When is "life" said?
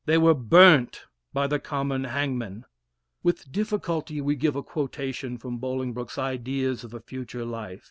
7.45-7.79